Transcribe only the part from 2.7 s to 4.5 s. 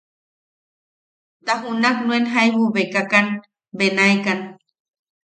bekakan benaekan.